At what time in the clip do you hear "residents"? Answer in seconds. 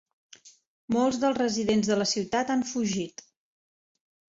1.41-1.93